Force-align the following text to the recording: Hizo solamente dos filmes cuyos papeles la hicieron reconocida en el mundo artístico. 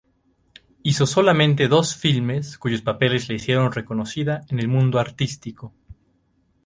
Hizo 0.81 1.05
solamente 1.05 1.67
dos 1.67 1.95
filmes 1.95 2.57
cuyos 2.57 2.81
papeles 2.81 3.29
la 3.29 3.35
hicieron 3.35 3.71
reconocida 3.71 4.41
en 4.49 4.57
el 4.57 4.67
mundo 4.67 4.97
artístico. 4.97 5.75